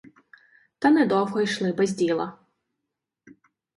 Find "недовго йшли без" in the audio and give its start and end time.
0.91-1.93